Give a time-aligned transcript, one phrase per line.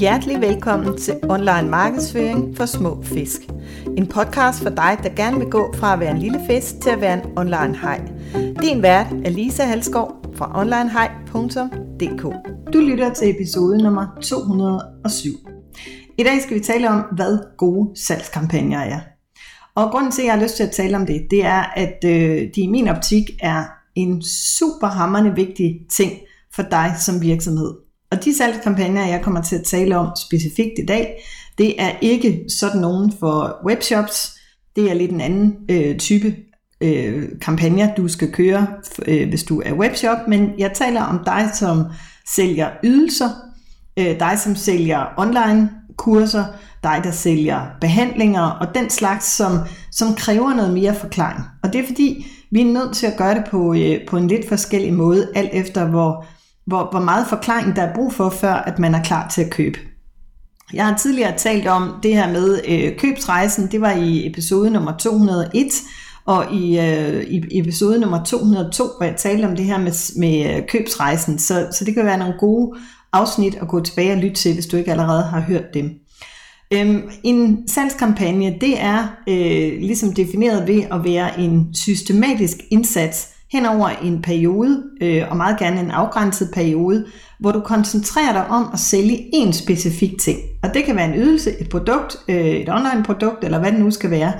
[0.00, 3.40] Hjertelig velkommen til Online Markedsføring for Små Fisk.
[3.96, 6.90] En podcast for dig, der gerne vil gå fra at være en lille fisk til
[6.90, 8.00] at være en online hej.
[8.62, 12.22] Din vært er Lisa Halskov fra onlinehej.dk.
[12.72, 15.30] Du lytter til episode nummer 207.
[16.18, 19.00] I dag skal vi tale om, hvad gode salgskampagner er.
[19.74, 22.04] Og grunden til, at jeg har lyst til at tale om det, det er, at
[22.04, 24.22] øh, de i min optik er en
[24.58, 26.12] super hammerende vigtig ting
[26.54, 27.85] for dig som virksomhed.
[28.10, 31.22] Og de salgskampagner, jeg kommer til at tale om specifikt i dag,
[31.58, 34.36] det er ikke sådan nogen for webshops.
[34.76, 36.36] Det er lidt en anden øh, type
[36.80, 38.66] øh, kampagner, du skal køre,
[39.06, 40.18] øh, hvis du er webshop.
[40.28, 41.84] Men jeg taler om dig, som
[42.34, 43.28] sælger ydelser,
[43.98, 46.44] øh, dig, som sælger online kurser,
[46.82, 49.58] dig, der sælger behandlinger og den slags, som,
[49.92, 51.44] som kræver noget mere forklaring.
[51.62, 54.28] Og det er fordi, vi er nødt til at gøre det på, øh, på en
[54.28, 56.26] lidt forskellig måde, alt efter hvor
[56.66, 59.50] hvor, hvor meget forklaring der er brug for, før at man er klar til at
[59.50, 59.78] købe.
[60.72, 64.96] Jeg har tidligere talt om det her med øh, købsrejsen, det var i episode nummer
[64.96, 65.66] 201,
[66.24, 70.56] og i, øh, i episode nummer 202, hvor jeg talte om det her med, med
[70.56, 72.78] øh, købsrejsen, så, så det kan være nogle gode
[73.12, 75.90] afsnit at gå tilbage og lytte til, hvis du ikke allerede har hørt dem.
[76.72, 83.66] Øhm, en salgskampagne, det er øh, ligesom defineret ved at være en systematisk indsats, hen
[83.66, 87.06] over en periode, øh, og meget gerne en afgrænset periode,
[87.40, 90.38] hvor du koncentrerer dig om at sælge en specifik ting.
[90.62, 93.80] Og det kan være en ydelse, et produkt, øh, et online produkt, eller hvad det
[93.80, 94.32] nu skal være.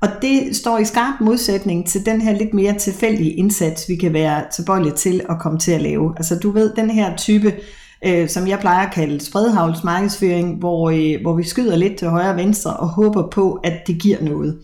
[0.00, 4.12] Og det står i skarp modsætning til den her lidt mere tilfældige indsats, vi kan
[4.12, 6.14] være tilbøjelige til at komme til at lave.
[6.16, 7.52] Altså du ved, den her type,
[8.06, 12.08] øh, som jeg plejer at kalde spredhavls markedsføring, hvor, øh, hvor vi skyder lidt til
[12.08, 14.58] højre og venstre og håber på, at det giver noget.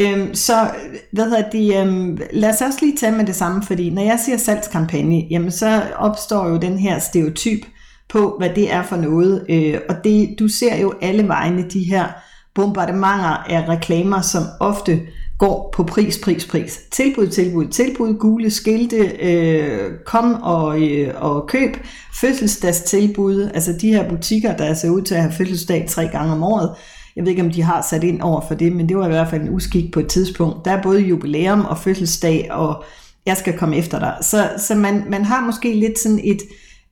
[0.00, 0.70] Øhm, så
[1.12, 4.20] hvad hedder det, øhm, lad os også lige tage med det samme, fordi når jeg
[4.24, 7.60] siger salgskampagne, jamen så opstår jo den her stereotyp
[8.08, 9.46] på, hvad det er for noget.
[9.48, 12.06] Øh, og det, du ser jo alle vegne de her
[12.54, 15.00] bombardementer af reklamer, som ofte
[15.38, 16.80] går på pris, pris, pris.
[16.90, 21.76] Tilbud, tilbud, tilbud, gule skilte, øh, kom og, øh, og køb,
[22.20, 26.42] fødselsdagstilbud, altså de her butikker, der ser ud til at have fødselsdag tre gange om
[26.42, 26.70] året,
[27.16, 29.10] jeg ved ikke, om de har sat ind over for det, men det var i
[29.10, 30.64] hvert fald en uskik på et tidspunkt.
[30.64, 32.84] Der er både jubilæum og fødselsdag, og
[33.26, 34.16] jeg skal komme efter dig.
[34.22, 36.38] Så, så man, man har måske lidt sådan et,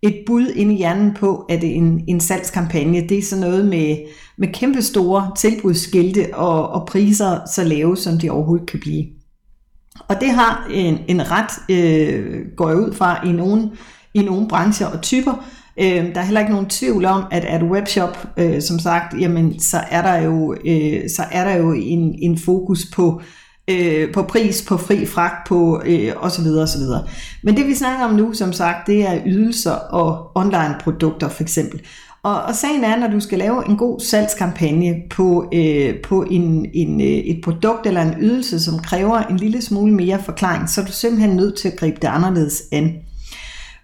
[0.03, 3.97] et bud inde i hjernen på, at en, en salgskampagne, det er sådan noget med,
[4.39, 9.07] med kæmpe store tilbudsskilte og, og priser så lave, som de overhovedet kan blive.
[10.09, 13.71] Og det har en, en ret, øh, går jeg ud fra, i nogle,
[14.15, 15.45] i nogle brancher og typer,
[15.81, 19.61] Øh, der er heller ikke nogen tvivl om, at at webshop, øh, som sagt, jamen,
[19.61, 23.21] så er der jo, øh, så er der jo en, en fokus på,
[23.71, 26.47] øh, på pris, på fri fragt, på øh, osv.
[26.47, 26.83] osv.
[27.43, 31.43] Men det vi snakker om nu, som sagt, det er ydelser og online produkter for
[31.43, 31.81] eksempel.
[32.23, 36.67] Og, og sagen er, når du skal lave en god salgskampagne på, øh, på en,
[36.75, 40.81] en, øh, et produkt eller en ydelse, som kræver en lille smule mere forklaring, så
[40.81, 42.93] er du simpelthen nødt til at gribe det anderledes an.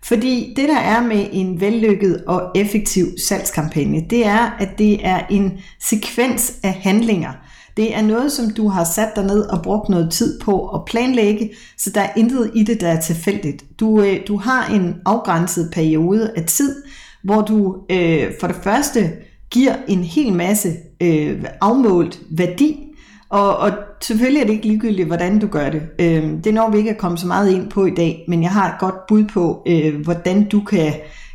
[0.06, 5.26] Fordi det der er med en vellykket og effektiv salgskampagne, det er, at det er
[5.30, 7.32] en sekvens af handlinger.
[7.76, 10.84] Det er noget, som du har sat dig ned og brugt noget tid på at
[10.84, 13.64] planlægge, så der er intet i det, der er tilfældigt.
[13.80, 16.82] Du, øh, du har en afgrænset periode af tid,
[17.24, 19.12] hvor du øh, for det første
[19.50, 22.85] giver en hel masse øh, afmålt værdi
[23.28, 23.70] og, og
[24.00, 25.82] selvfølgelig er det ikke ligegyldigt, hvordan du gør det.
[25.98, 28.50] Øh, det når vi ikke at komme så meget ind på i dag, men jeg
[28.50, 30.92] har et godt bud på, øh, hvordan du kan,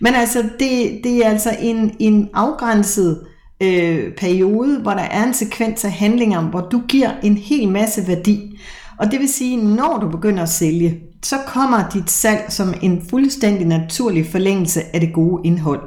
[0.00, 3.20] Men altså, det, det er altså en, en afgrænset
[3.60, 8.08] øh, periode, hvor der er en sekvens af handlinger, hvor du giver en hel masse
[8.08, 8.58] værdi.
[8.98, 13.02] Og det vil sige, når du begynder at sælge, så kommer dit salg som en
[13.10, 15.80] fuldstændig naturlig forlængelse af det gode indhold.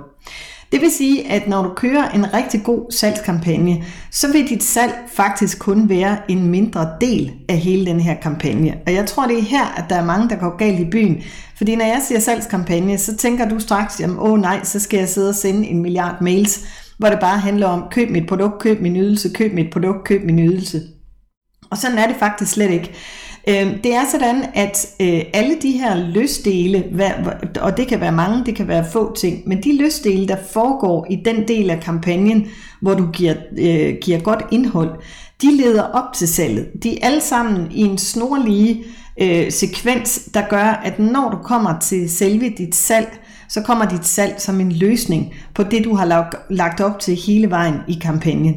[0.71, 4.93] Det vil sige, at når du kører en rigtig god salgskampagne, så vil dit salg
[5.13, 8.77] faktisk kun være en mindre del af hele den her kampagne.
[8.87, 11.23] Og jeg tror, det er her, at der er mange, der går galt i byen.
[11.57, 15.09] Fordi når jeg siger salgskampagne, så tænker du straks, jamen åh nej, så skal jeg
[15.09, 16.65] sidde og sende en milliard mails,
[17.01, 20.23] hvor det bare handler om, køb mit produkt, køb min ydelse, køb mit produkt, køb
[20.23, 20.81] min ydelse.
[21.71, 22.91] Og sådan er det faktisk slet ikke.
[23.47, 26.83] Øhm, det er sådan, at øh, alle de her løsdele,
[27.61, 31.07] og det kan være mange, det kan være få ting, men de løsdele, der foregår
[31.09, 32.47] i den del af kampagnen,
[32.81, 34.89] hvor du giver, øh, giver godt indhold,
[35.41, 36.67] de leder op til salget.
[36.83, 38.83] De er alle sammen i en snorlige
[39.21, 43.20] øh, sekvens, der gør, at når du kommer til selve dit salg,
[43.51, 47.49] så kommer dit salg som en løsning på det, du har lagt op til hele
[47.49, 48.55] vejen i kampagnen.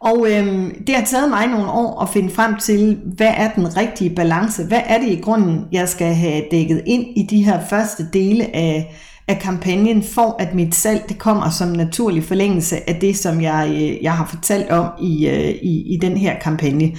[0.00, 3.76] Og øhm, det har taget mig nogle år at finde frem til, hvad er den
[3.76, 4.64] rigtige balance?
[4.64, 8.56] Hvad er det i grunden, jeg skal have dækket ind i de her første dele
[8.56, 8.94] af,
[9.28, 13.68] af kampagnen, for at mit salg det kommer som naturlig forlængelse af det, som jeg,
[13.70, 16.92] øh, jeg har fortalt om i, øh, i, i den her kampagne.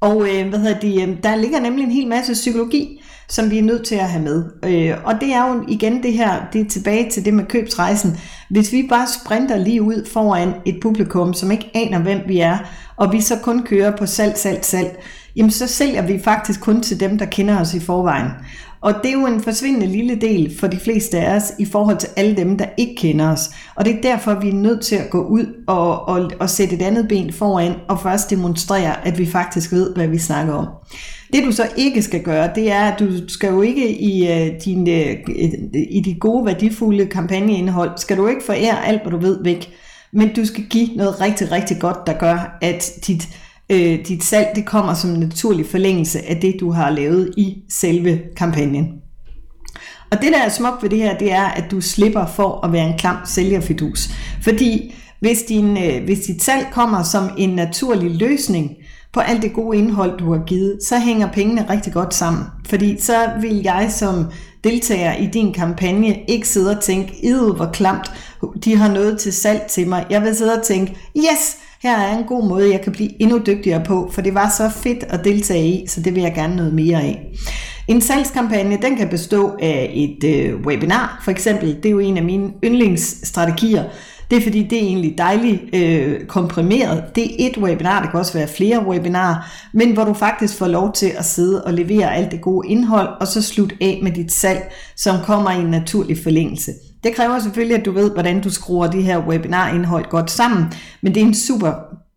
[0.00, 3.00] Og øh, hvad hedder det, øh, der ligger nemlig en hel masse psykologi
[3.30, 4.44] som vi er nødt til at have med.
[4.64, 8.20] Øh, og det er jo igen det her, det er tilbage til det med købsrejsen.
[8.48, 12.58] Hvis vi bare sprinter lige ud foran et publikum, som ikke aner, hvem vi er,
[12.96, 15.02] og vi så kun kører på salg, salg, salg,
[15.36, 18.30] jamen så sælger vi faktisk kun til dem, der kender os i forvejen.
[18.82, 21.96] Og det er jo en forsvindende lille del for de fleste af os i forhold
[21.96, 23.50] til alle dem, der ikke kender os.
[23.74, 26.74] Og det er derfor, vi er nødt til at gå ud og, og, og sætte
[26.74, 30.66] et andet ben foran og først demonstrere, at vi faktisk ved, hvad vi snakker om.
[31.32, 34.48] Det du så ikke skal gøre, det er, at du skal jo ikke i, uh,
[34.64, 35.34] din, uh,
[35.90, 39.70] i de gode, værdifulde kampagneindhold, skal du ikke forære alt, hvad du ved væk.
[40.12, 43.28] Men du skal give noget rigtig, rigtig godt, der gør, at dit,
[43.70, 47.56] øh, dit salg det kommer som en naturlig forlængelse af det, du har lavet i
[47.68, 48.86] selve kampagnen.
[50.10, 52.72] Og det, der er smukt ved det her, det er, at du slipper for at
[52.72, 54.08] være en klam sælgerfidus.
[54.42, 58.70] Fordi hvis, din, øh, hvis dit salg kommer som en naturlig løsning
[59.12, 62.42] på alt det gode indhold, du har givet, så hænger pengene rigtig godt sammen.
[62.66, 64.26] Fordi så vil jeg som
[64.64, 68.12] deltager i din kampagne ikke sidde og tænke, id hvor klamt,
[68.64, 70.06] de har noget til salg til mig.
[70.10, 73.38] Jeg vil sidde og tænke, yes, her er en god måde, jeg kan blive endnu
[73.46, 76.56] dygtigere på, for det var så fedt at deltage i, så det vil jeg gerne
[76.56, 77.26] noget mere af.
[77.88, 81.76] En salgskampagne, den kan bestå af et øh, webinar, for eksempel.
[81.76, 83.84] Det er jo en af mine yndlingsstrategier,
[84.30, 87.04] det er fordi, det er egentlig dejligt øh, komprimeret.
[87.14, 89.36] Det er et webinar, det kan også være flere webinarer,
[89.72, 93.08] men hvor du faktisk får lov til at sidde og levere alt det gode indhold,
[93.20, 96.72] og så slutte af med dit salg, som kommer i en naturlig forlængelse.
[97.04, 100.64] Det kræver selvfølgelig, at du ved, hvordan du skruer det her webinarindhold godt sammen,
[101.02, 101.72] men det er en super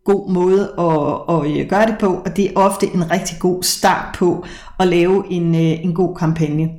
[0.06, 3.64] god måde at, at øh, gøre det på, og det er ofte en rigtig god
[3.64, 4.46] start på
[4.80, 6.70] at lave en, øh, en god kampagne.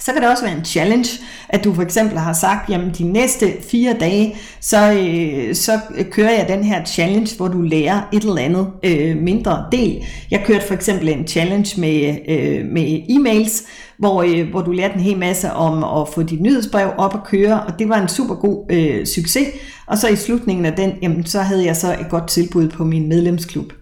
[0.00, 1.08] Så kan det også være en challenge,
[1.48, 6.30] at du for eksempel har sagt, jamen de næste fire dage, så, øh, så kører
[6.30, 10.04] jeg den her challenge, hvor du lærer et eller andet øh, mindre del.
[10.30, 13.66] Jeg kørte for eksempel en challenge med, øh, med e-mails,
[13.98, 17.24] hvor, øh, hvor du lærte en hel masse om at få dit nyhedsbrev op at
[17.24, 19.46] køre, og det var en super god øh, succes.
[19.86, 22.84] Og så i slutningen af den, jamen, så havde jeg så et godt tilbud på
[22.84, 23.72] min medlemsklub.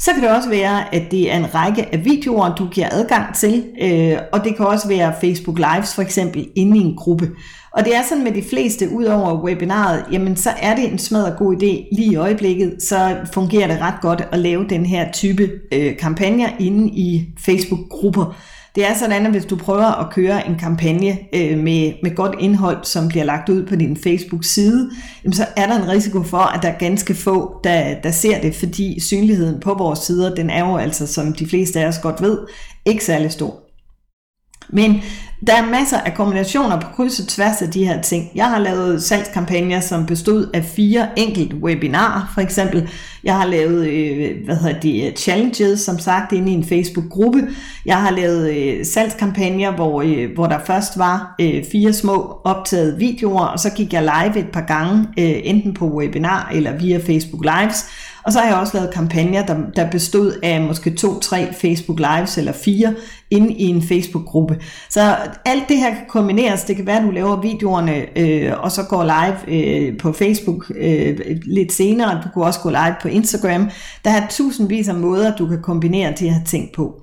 [0.00, 3.34] Så kan det også være, at det er en række af videoer, du giver adgang
[3.34, 7.30] til, øh, og det kan også være Facebook Lives for eksempel inde i en gruppe.
[7.72, 10.98] Og det er sådan med de fleste, ud over webinaret, jamen så er det en
[10.98, 15.12] smadret god idé lige i øjeblikket, så fungerer det ret godt at lave den her
[15.12, 18.36] type øh, kampagner inde i Facebook-grupper.
[18.74, 22.36] Det er sådan, at hvis du prøver at køre en kampagne øh, med, med godt
[22.38, 24.90] indhold, som bliver lagt ud på din Facebook-side,
[25.24, 28.40] jamen, så er der en risiko for, at der er ganske få, der, der ser
[28.40, 31.98] det, fordi synligheden på vores sider, den er jo altså, som de fleste af os
[31.98, 32.38] godt ved,
[32.86, 33.69] ikke særlig stor.
[34.72, 35.02] Men
[35.46, 38.30] der er masser af kombinationer på kryds og tværs af de her ting.
[38.34, 42.88] Jeg har lavet salgskampagner, som bestod af fire enkelt webinarer, for eksempel.
[43.24, 47.48] Jeg har lavet, øh, hvad hedder det, øh, challenges, som sagt, inde i en Facebook-gruppe.
[47.86, 52.98] Jeg har lavet øh, salgskampagner, hvor, øh, hvor der først var øh, fire små optagede
[52.98, 56.98] videoer, og så gik jeg live et par gange, øh, enten på webinar eller via
[56.98, 57.84] Facebook Lives,
[58.24, 61.98] og så har jeg også lavet kampagner, der, der bestod af måske to, tre Facebook
[61.98, 62.94] Lives eller fire
[63.30, 64.60] inde i en Facebook-gruppe.
[64.90, 66.64] Så alt det her kan kombineres.
[66.64, 70.72] Det kan være, at du laver videoerne øh, og så går live øh, på Facebook
[70.76, 72.20] øh, lidt senere.
[72.24, 73.70] Du kan også gå live på Instagram.
[74.04, 77.00] Der er tusindvis af måder, du kan kombinere de her ting på.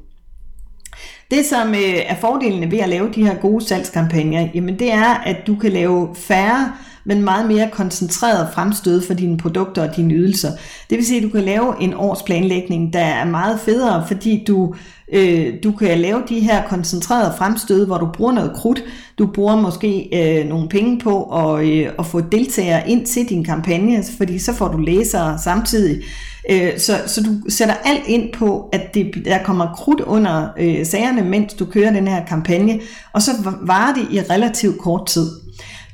[1.31, 5.13] Det, som øh, er fordelene ved at lave de her gode salgskampagner, jamen det er,
[5.13, 6.73] at du kan lave færre
[7.07, 10.51] men meget mere koncentreret fremstød for dine produkter og dine ydelser.
[10.89, 14.75] Det vil sige, at du kan lave en årsplanlægning, der er meget federe, fordi du
[15.13, 18.83] Øh, du kan lave de her koncentrerede fremstød, hvor du bruger noget krudt.
[19.17, 23.43] Du bruger måske øh, nogle penge på at, øh, at få deltagere ind til din
[23.43, 26.03] kampagne, fordi så får du læsere samtidig.
[26.49, 30.85] Øh, så, så du sætter alt ind på, at det, der kommer krudt under øh,
[30.85, 32.79] sagerne, mens du kører den her kampagne,
[33.13, 35.27] og så varer det i relativt kort tid.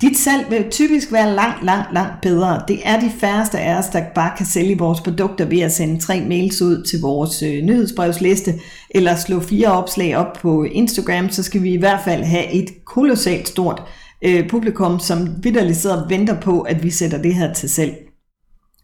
[0.04, 2.62] Dit salg vil typisk være langt, langt, langt bedre.
[2.68, 6.00] Det er de færreste af os, der bare kan sælge vores produkter ved at sende
[6.00, 8.54] tre mails ud til vores øh, nyhedsbrevsliste,
[8.90, 12.86] eller slå fire opslag op på Instagram, så skal vi i hvert fald have et
[12.86, 13.84] kolossalt stort
[14.22, 18.03] øh, publikum, som vidderligt sidder og venter på, at vi sætter det her til salg.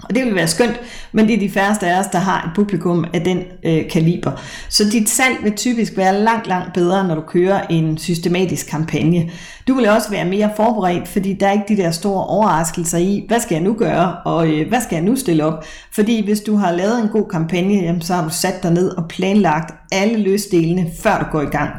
[0.03, 0.79] Og det vil være skønt,
[1.11, 4.31] men det er de færreste af os, der har et publikum af den øh, kaliber.
[4.69, 9.29] Så dit salg vil typisk være langt, langt bedre, når du kører en systematisk kampagne.
[9.67, 13.25] Du vil også være mere forberedt, fordi der er ikke de der store overraskelser i,
[13.27, 15.65] hvad skal jeg nu gøre, og øh, hvad skal jeg nu stille op?
[15.91, 18.89] Fordi hvis du har lavet en god kampagne, jamen, så har du sat dig ned
[18.89, 21.69] og planlagt alle løsdelene, før du går i gang.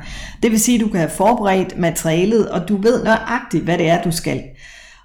[0.43, 3.89] Det vil sige, at du kan have forberedt materialet, og du ved nøjagtigt, hvad det
[3.89, 4.43] er, du skal.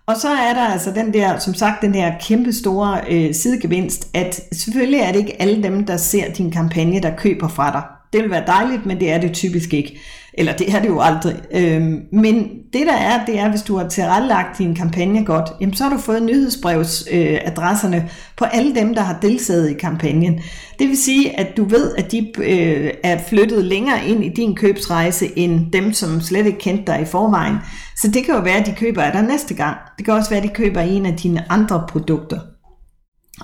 [0.07, 4.07] Og så er der altså den der, som sagt, den der kæmpe store øh, sidegevinst,
[4.13, 7.83] at selvfølgelig er det ikke alle dem, der ser din kampagne, der køber fra dig.
[8.15, 9.99] Det vil være dejligt, men det er det typisk ikke.
[10.33, 11.35] Eller det er det jo aldrig.
[11.51, 15.75] Øhm, men det der er, det er, hvis du har tilrettelagt din kampagne godt, jamen
[15.75, 18.03] så har du fået nyhedsbrevsadresserne øh,
[18.37, 20.39] på alle dem, der har deltaget i kampagnen.
[20.79, 24.55] Det vil sige, at du ved, at de øh, er flyttet længere ind i din
[24.55, 27.55] købsrejse, end dem, som slet ikke kendte dig i forvejen.
[27.97, 29.77] Så det kan jo være, at de køber af dig næste gang.
[29.97, 32.39] Det kan også være, at de køber en af dine andre produkter.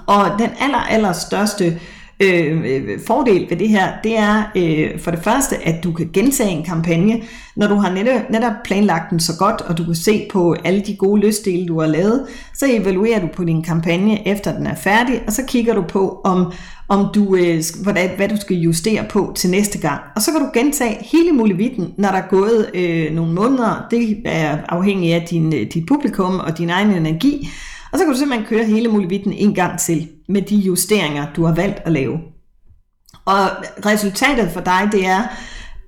[0.07, 5.11] Og den aller, aller største Øh, øh, fordel ved det her, det er øh, for
[5.11, 7.21] det første, at du kan gentage en kampagne,
[7.55, 10.81] når du har netop, netop planlagt den så godt, og du kan se på alle
[10.81, 14.75] de gode løsdele, du har lavet, så evaluerer du på din kampagne, efter den er
[14.75, 16.53] færdig, og så kigger du på, om,
[16.89, 20.01] om du, øh, hvordan, hvad du skal justere på til næste gang.
[20.15, 23.87] Og så kan du gentage hele muligheden, når der er gået øh, nogle måneder.
[23.91, 27.49] Det er afhængigt af din, øh, dit publikum og din egen energi.
[27.91, 31.45] Og så kan du simpelthen køre hele muligheden en gang til med de justeringer, du
[31.45, 32.19] har valgt at lave.
[33.25, 33.39] Og
[33.85, 35.21] resultatet for dig, det er,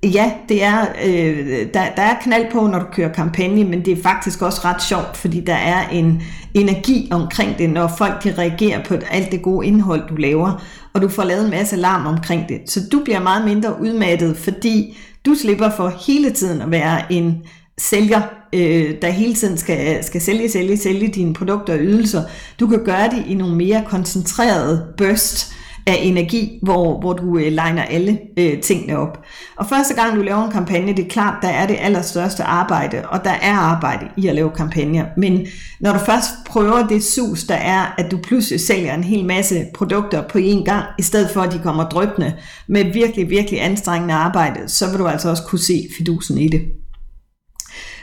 [0.03, 3.97] ja, det er, øh, der, der er knald på, når du kører kampagne, men det
[3.97, 6.21] er faktisk også ret sjovt, fordi der er en
[6.53, 11.01] energi omkring det, når folk de reagerer på alt det gode indhold, du laver, og
[11.01, 12.62] du får lavet en masse larm omkring det.
[12.65, 17.43] Så du bliver meget mindre udmattet, fordi du slipper for hele tiden at være en
[17.77, 18.21] sælger,
[18.53, 22.23] øh, der hele tiden skal, skal sælge, sælge, sælge dine produkter og ydelser.
[22.59, 25.53] Du kan gøre det i nogle mere koncentrerede burst
[25.87, 29.25] af energi, hvor, hvor du øh, legner alle øh, tingene op.
[29.55, 33.01] Og første gang du laver en kampagne, det er klart, der er det allerstørste arbejde,
[33.09, 35.05] og der er arbejde i at lave kampagner.
[35.17, 35.47] Men
[35.79, 39.65] når du først prøver det sus, der er, at du pludselig sælger en hel masse
[39.75, 42.33] produkter på én gang, i stedet for at de kommer drøbende
[42.67, 46.61] med virkelig, virkelig anstrengende arbejde, så vil du altså også kunne se fidusen i det.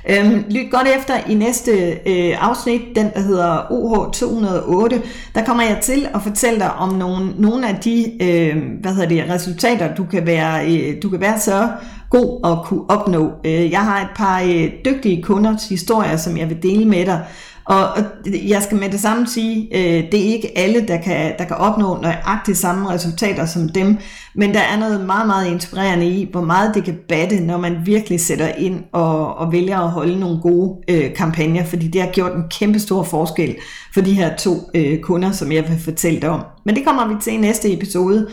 [0.09, 1.71] Øhm, lyt godt efter i næste
[2.07, 5.07] øh, afsnit, den der hedder OH208.
[5.35, 9.09] Der kommer jeg til at fortælle dig om nogle, nogle af de øh, hvad hedder
[9.09, 11.69] det, resultater, du kan, være, øh, du kan være så
[12.11, 13.33] god at kunne opnå.
[13.45, 17.25] Øh, jeg har et par øh, dygtige kunders historier, som jeg vil dele med dig,
[17.64, 18.02] og, og
[18.49, 21.57] jeg skal med det samme sige, øh, det er ikke alle, der kan, der kan
[21.57, 23.99] opnå nøjagtigt samme resultater som dem,
[24.35, 27.76] men der er noget meget, meget inspirerende i, hvor meget det kan batte, når man
[27.85, 32.09] virkelig sætter ind og, og vælger at holde nogle gode øh, kampagner, fordi det har
[32.09, 33.57] gjort en kæmpe stor forskel
[33.95, 36.40] for de her to øh, kunder, som jeg vil fortælle dig om.
[36.64, 38.29] Men det kommer vi til i næste episode.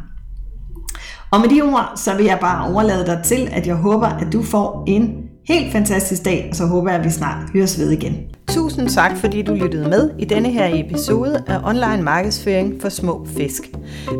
[1.30, 4.32] Og med de ord, så vil jeg bare overlade dig til, at jeg håber, at
[4.32, 7.90] du får en helt fantastisk dag, og så håber jeg, at vi snart høres ved
[7.90, 8.16] igen.
[8.48, 13.26] Tusind tak, fordi du lyttede med i denne her episode af Online Markedsføring for Små
[13.36, 13.62] Fisk.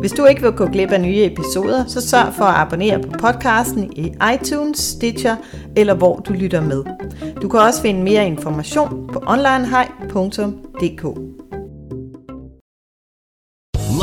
[0.01, 3.11] Hvis du ikke vil gå glip af nye episoder, så sørg for at abonnere på
[3.19, 5.37] podcasten i iTunes, Stitcher
[5.77, 6.85] eller hvor du lytter med.
[7.43, 11.05] Du kan også finde mere information på onlinehej.dk.